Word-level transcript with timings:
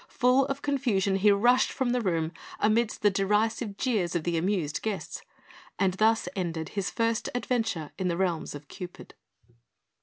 Full 0.07 0.47
of 0.47 0.63
confusion, 0.63 1.17
he 1.17 1.29
rushed 1.31 1.71
from 1.71 1.91
the 1.91 2.01
room, 2.01 2.31
amidst 2.59 3.03
the 3.03 3.11
derisive 3.11 3.77
jeers 3.77 4.15
of 4.15 4.23
the 4.23 4.35
amused 4.35 4.81
guests; 4.81 5.21
and 5.77 5.93
thus 5.93 6.27
ended 6.35 6.69
his 6.69 6.89
first 6.89 7.29
adventure 7.35 7.91
in 7.99 8.07
the 8.07 8.17
realms 8.17 8.55
of 8.55 8.67
Cupid. 8.67 9.13